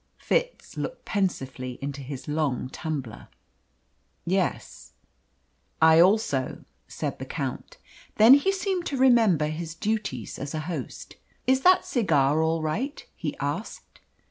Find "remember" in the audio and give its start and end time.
8.97-9.45